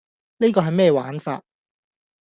[0.39, 1.43] 呢個係咩玩法?